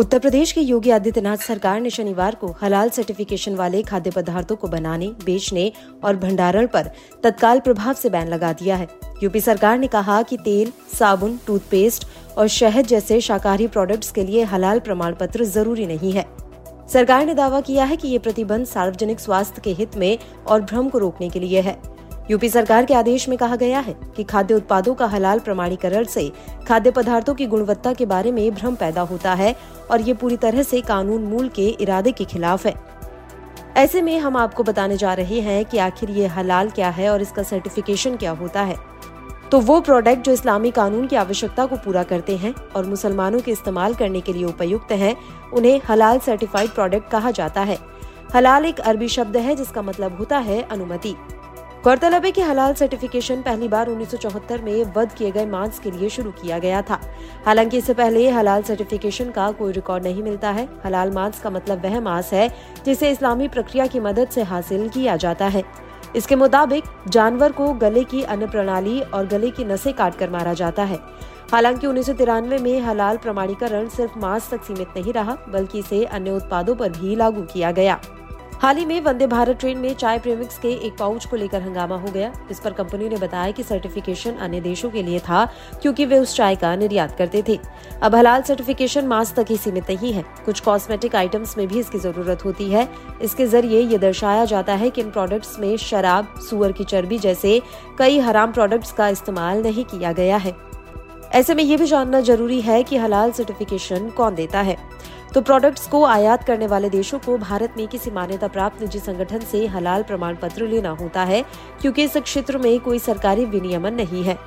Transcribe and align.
उत्तर 0.00 0.18
प्रदेश 0.18 0.52
की 0.52 0.60
योगी 0.60 0.90
आदित्यनाथ 0.90 1.36
सरकार 1.36 1.80
ने 1.80 1.90
शनिवार 1.90 2.34
को 2.34 2.46
हलाल 2.62 2.90
सर्टिफिकेशन 2.90 3.54
वाले 3.54 3.82
खाद्य 3.82 4.10
पदार्थों 4.10 4.56
को 4.56 4.68
बनाने, 4.68 5.06
बेचने 5.24 5.72
और 6.04 6.16
भंडारण 6.16 6.66
पर 6.66 6.90
तत्काल 7.22 7.60
प्रभाव 7.60 7.94
से 7.94 8.10
बैन 8.10 8.28
लगा 8.28 8.52
दिया 8.52 8.76
है। 8.76 8.88
यूपी 9.22 9.40
सरकार 9.40 9.78
ने 9.78 9.86
कहा 9.86 10.22
कि 10.22 10.36
तेल, 10.36 10.72
साबुन, 10.98 11.38
टूथपेस्ट 11.46 12.06
और 12.38 12.48
शहद 12.48 12.86
जैसे 12.86 13.20
शाकाहारी 13.20 13.66
प्रोडक्ट्स 13.66 14.12
के 14.12 14.24
लिए 14.24 14.44
हलाल 14.44 14.80
प्रमाण 14.80 15.14
पत्र 15.14 15.44
ज़रूरी 15.44 15.86
नहीं 15.86 16.12
है। 16.12 16.26
सरकार 16.92 17.26
ने 17.26 17.34
दावा 17.34 17.60
किया 17.60 17.84
है 17.84 17.96
कि 17.96 18.08
ये 18.08 18.18
प्रतिबंध 18.18 18.66
सार्वजनिक 18.66 19.20
स्वास्थ्य 19.20 19.62
के 19.64 19.72
हित 19.72 19.96
में 19.96 20.18
और 20.46 20.60
भ्रम 20.62 20.88
को 20.88 20.98
रोकने 20.98 21.28
के 21.30 21.40
लिए 21.40 21.60
है। 21.60 21.80
यूपी 22.30 22.48
सरकार 22.48 22.84
के 22.84 22.94
आदेश 22.94 23.28
में 23.28 23.36
कहा 23.38 23.56
गया 23.56 23.78
है 23.78 23.94
कि 24.16 24.24
खाद्य 24.24 24.54
उत्पादों 24.54 24.94
का 24.94 25.06
हलाल 25.06 25.38
प्रमाणीकरण 25.38 26.04
से 26.04 26.30
खाद्य 26.68 26.90
पदार्थों 26.90 27.34
की 27.34 27.46
गुणवत्ता 27.46 27.92
के 27.92 28.06
बारे 28.06 28.32
में 28.32 28.54
भ्रम 28.54 28.74
पैदा 28.74 29.00
होता 29.02 29.32
है 29.34 29.54
और 29.90 30.00
ये 30.00 30.14
पूरी 30.14 30.36
तरह 30.36 30.62
से 30.62 30.80
कानून 30.80 31.22
मूल 31.22 31.48
के 31.48 31.66
इरादे 31.68 32.12
के 32.12 32.24
खिलाफ 32.24 32.66
है। 32.66 32.74
ऐसे 33.76 34.02
में 34.02 34.18
हम 34.18 34.36
आपको 34.36 34.62
बताने 34.62 34.96
जा 34.96 35.14
रहे 35.14 35.40
हैं 35.40 35.64
कि 35.64 35.78
आखिर 35.78 36.10
ये 36.10 36.26
हलाल 36.26 36.70
क्या 36.70 36.90
है 36.90 37.08
और 37.10 37.22
इसका 37.22 37.42
सर्टिफिकेशन 37.42 38.16
क्या 38.16 38.30
होता 38.32 38.62
है। 38.62 38.76
तो 39.50 39.60
वो 39.60 39.80
प्रोडक्ट 39.80 40.24
जो 40.24 40.32
इस्लामी 40.32 40.70
कानून 40.70 41.06
की 41.06 41.16
आवश्यकता 41.16 41.66
को 41.66 41.76
पूरा 41.76 42.02
करते 42.02 42.36
हैं 42.36 42.54
और 42.76 42.86
मुसलमानों 42.86 43.40
के 43.40 43.52
इस्तेमाल 43.52 43.94
करने 43.94 44.20
के 44.20 44.32
लिए 44.32 44.44
उपयुक्त 44.44 44.92
हैं, 44.92 45.16
उन्हें 45.52 45.80
हलाल 45.88 46.18
सर्टिफाइड 46.18 46.70
प्रोडक्ट 46.70 47.10
कहा 47.10 47.30
जाता 47.30 47.60
है। 47.62 47.78
हलाल 48.34 48.64
एक 48.64 48.80
अरबी 48.80 49.08
शब्द 49.08 49.36
है 49.36 49.56
जिसका 49.56 49.82
मतलब 49.82 50.18
होता 50.18 50.38
है 50.38 50.62
अनुमति। 50.62 51.14
गौरतलब 51.84 52.24
है 52.24 52.30
कि 52.30 52.40
हलाल 52.40 52.74
सर्टिफिकेशन 52.74 53.42
पहली 53.42 53.68
बार 53.68 53.88
1974 53.88 54.62
में 54.62 54.92
वध 54.96 55.12
किए 55.12 55.30
गए 55.30 55.44
मांस 55.46 55.78
के 55.78 55.90
लिए 55.90 56.08
शुरू 56.08 56.30
किया 56.32 56.58
गया 56.58 56.82
था। 56.82 56.98
हालाँकि 57.46 57.78
इससे 57.78 57.94
पहले 57.94 58.28
हलाल 58.30 58.62
सर्टिफिकेशन 58.62 59.30
का 59.30 59.50
कोई 59.52 59.72
रिकॉर्ड 59.72 60.04
नहीं 60.04 60.22
मिलता 60.22 60.50
है। 60.50 60.68
हलाल 60.84 61.10
मांस 61.10 61.40
का 61.40 61.50
मतलब 61.50 61.84
वह 61.84 62.00
मांस 62.00 62.32
है 62.32 62.48
जिसे 62.86 63.10
इस्लामी 63.10 63.48
प्रक्रिया 63.48 63.86
की 63.86 64.00
मदद 64.00 64.28
से 64.28 64.42
हासिल 64.42 64.88
किया 64.88 65.16
जाता 65.16 65.46
है। 65.46 65.62
इसके 66.16 66.36
मुताबिक 66.36 66.84
जानवर 67.08 67.52
को 67.52 67.72
गले 67.78 68.04
की 68.04 68.22
अन्य 68.24 68.46
प्रणाली 68.46 69.00
और 69.00 69.26
गले 69.26 69.50
की 69.50 69.64
नसें 69.64 69.92
काट 69.94 70.18
कर 70.18 70.30
मारा 70.30 70.54
जाता 70.54 70.84
है। 70.84 70.98
हालाँकि 71.52 71.86
उन्नीस 71.86 72.06
सौ 72.06 72.12
तिरानवे 72.12 72.58
में 72.58 72.80
हलाल 72.80 73.16
प्रमाणीकरण 73.16 73.88
सिर्फ़ 73.88 74.18
मांस 74.18 74.50
तक 74.50 74.64
सीमित 74.64 74.88
नहीं 74.96 75.12
रहा, 75.12 75.36
बल्कि 75.48 75.78
इसे 75.78 76.04
अन्य 76.04 76.30
उत्पादों 76.30 76.74
पर 76.74 76.88
भी 76.90 77.16
लागू 77.16 77.42
किया 77.42 77.70
गया। 77.72 78.00
हाल 78.60 78.76
ही 78.76 78.84
में 78.84 79.00
वंदे 79.00 79.26
भारत 79.26 79.58
ट्रेन 79.60 79.78
में 79.78 79.94
चाय 79.94 80.18
प्रेमिक्स 80.18 80.58
के 80.58 80.68
एक 80.86 80.96
पाउच 80.96 81.24
को 81.26 81.36
लेकर 81.36 81.62
हंगामा 81.62 81.96
हो 81.96 82.10
गया। 82.12 82.32
इस 82.50 82.58
पर 82.60 82.72
कंपनी 82.72 83.08
ने 83.08 83.16
बताया 83.16 83.50
कि 83.50 83.62
सर्टिफिकेशन 83.62 84.32
अन्य 84.36 84.60
देशों 84.60 84.90
के 84.90 85.02
लिए 85.02 85.18
था, 85.18 85.44
क्योंकि 85.82 86.04
वे 86.06 86.18
उस 86.18 86.34
चाय 86.36 86.56
का 86.56 86.74
निर्यात 86.76 87.16
करते 87.18 87.42
थे। 87.48 87.58
अब 88.02 88.14
हलाल 88.14 88.42
सर्टिफिकेशन 88.42 89.06
मास्क 89.06 89.36
तक 89.36 89.50
ही 89.50 89.56
सीमित 89.56 89.90
नहीं 89.90 90.12
है। 90.12 90.24
कुछ 90.44 90.60
कॉस्मेटिक 90.60 91.16
आइटम्स 91.16 91.56
में 91.58 91.66
भी 91.68 91.78
इसकी 91.80 91.98
ज़रूरत 91.98 92.44
होती 92.44 92.70
है। 92.70 92.88
इसके 93.22 93.46
ज़रिए 93.46 93.80
ये 93.80 93.98
दर्शाया 93.98 94.44
जाता 94.44 94.74
है 94.74 94.90
कि 94.90 95.00
इन 95.00 95.10
प्रोडक्ट्स 95.10 95.58
में 95.60 95.76
शराब, 95.76 96.34
सुअर 96.50 96.72
की 96.72 96.84
चर्बी 96.84 97.18
जैसे 97.18 97.60
कई 97.98 98.18
हराम 98.18 98.52
प्रोडक्ट्स 98.52 98.92
का 98.92 99.08
इस्तेमाल 99.08 99.62
नहीं 99.62 99.84
किया 99.84 100.12
गया 100.12 100.36
है। 100.36 100.54
ऐसे 101.34 101.54
में 101.54 101.64
ये 101.64 101.76
भी 101.76 101.86
जानना 101.86 102.20
ज़रूरी 102.20 102.60
है 102.60 102.82
कि 102.82 102.96
हलाल 102.96 103.32
सर्टिफिकेशन 103.32 104.08
कौन 104.10 104.34
देता 104.34 104.60
है। 104.60 104.76
तो 105.34 105.40
प्रोडक्ट्स 105.40 105.86
को 105.86 106.04
आयात 106.04 106.44
करने 106.44 106.66
वाले 106.66 106.88
देशों 106.90 107.18
को 107.18 107.36
भारत 107.38 107.74
में 107.76 107.86
किसी 107.88 108.10
मान्यता 108.10 108.46
प्राप्त 108.48 108.80
निजी 108.82 108.98
संगठन 108.98 109.38
से 109.38 109.66
हलाल 109.66 110.02
प्रमाण 110.02 110.36
पत्र 110.36 110.66
लेना 110.66 110.90
होता 110.90 111.24
है, 111.24 111.44
क्योंकि 111.80 112.04
इस 112.04 112.16
क्षेत्र 112.16 112.58
में 112.58 112.80
कोई 112.80 112.98
सरकारी 112.98 113.44
विनियमन 113.44 113.94
नहीं 113.94 114.22
है। 114.24 114.38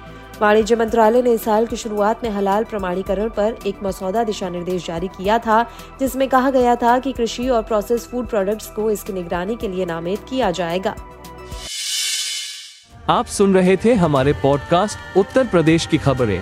वाणिज्य 0.41 0.75
मंत्रालय 0.75 1.21
ने 1.21 1.31
इस 1.31 1.43
साल 1.43 1.65
की 1.65 1.75
शुरुआत 1.75 2.23
में 2.23 2.29
हलाल 2.29 2.63
प्रमाणीकरण 2.63 3.29
पर 3.29 3.55
एक 3.67 3.83
मसौदा 3.83 4.23
दिशा 4.23 4.49
निर्देश 4.49 4.85
जारी 4.87 5.07
किया 5.07 5.37
था, 5.39 5.61
जिसमें 5.99 6.27
कहा 6.27 6.49
गया 6.51 6.75
था 6.75 6.97
कि 6.99 7.11
कृषि 7.11 7.47
और 7.49 7.61
प्रोसेस 7.63 8.07
फ़ूड 8.07 8.27
प्रोडक्ट्स 8.27 8.67
को 8.67 8.89
इसकी 8.91 9.13
निगरानी 9.13 9.55
के 9.55 9.67
लिए 9.67 9.85
नामित 9.85 10.25
किया 10.29 10.51
जाएगा। 10.51 10.95
आप 13.09 13.25
सुन 13.25 13.53
रहे 13.53 13.77
थे 13.77 13.93
हमारे 13.93 14.33
पॉडकास्ट 14.33 15.17
उत्तर 15.17 15.47
प्रदेश 15.47 15.85
की 15.85 15.97
खबरें। 15.97 16.41